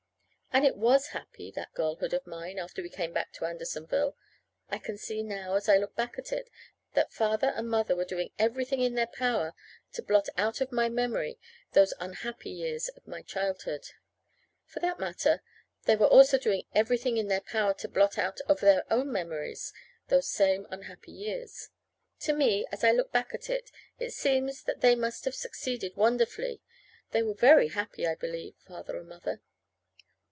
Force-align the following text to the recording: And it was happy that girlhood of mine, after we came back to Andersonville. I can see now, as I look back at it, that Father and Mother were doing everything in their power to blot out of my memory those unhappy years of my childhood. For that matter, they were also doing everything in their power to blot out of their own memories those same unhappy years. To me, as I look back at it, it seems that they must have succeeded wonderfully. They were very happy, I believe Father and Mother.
And 0.53 0.65
it 0.65 0.75
was 0.75 1.07
happy 1.07 1.49
that 1.51 1.71
girlhood 1.73 2.13
of 2.13 2.27
mine, 2.27 2.59
after 2.59 2.81
we 2.81 2.89
came 2.89 3.13
back 3.13 3.31
to 3.35 3.45
Andersonville. 3.45 4.17
I 4.69 4.79
can 4.79 4.97
see 4.97 5.23
now, 5.23 5.55
as 5.55 5.69
I 5.69 5.77
look 5.77 5.95
back 5.95 6.19
at 6.19 6.33
it, 6.33 6.49
that 6.93 7.13
Father 7.13 7.51
and 7.55 7.69
Mother 7.69 7.95
were 7.95 8.03
doing 8.03 8.33
everything 8.37 8.81
in 8.81 8.95
their 8.95 9.07
power 9.07 9.53
to 9.93 10.01
blot 10.01 10.27
out 10.35 10.59
of 10.59 10.73
my 10.73 10.89
memory 10.89 11.39
those 11.71 11.93
unhappy 12.01 12.49
years 12.49 12.89
of 12.89 13.07
my 13.07 13.21
childhood. 13.21 13.91
For 14.65 14.81
that 14.81 14.99
matter, 14.99 15.41
they 15.85 15.95
were 15.95 16.05
also 16.09 16.37
doing 16.37 16.63
everything 16.75 17.15
in 17.15 17.29
their 17.29 17.39
power 17.39 17.73
to 17.75 17.87
blot 17.87 18.17
out 18.17 18.41
of 18.49 18.59
their 18.59 18.83
own 18.91 19.09
memories 19.09 19.71
those 20.09 20.27
same 20.27 20.67
unhappy 20.69 21.13
years. 21.13 21.69
To 22.23 22.33
me, 22.33 22.65
as 22.73 22.83
I 22.83 22.91
look 22.91 23.13
back 23.13 23.33
at 23.33 23.49
it, 23.49 23.71
it 23.99 24.11
seems 24.11 24.63
that 24.63 24.81
they 24.81 24.95
must 24.95 25.23
have 25.23 25.33
succeeded 25.33 25.95
wonderfully. 25.95 26.61
They 27.11 27.23
were 27.23 27.35
very 27.35 27.69
happy, 27.69 28.05
I 28.05 28.15
believe 28.15 28.55
Father 28.57 28.97
and 28.97 29.07
Mother. 29.07 29.39